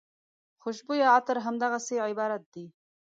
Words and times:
خوشبویه 0.61 1.07
عطر 1.17 1.35
همدغسې 1.45 1.95
عبارت 2.07 2.43
دی. 2.53 2.65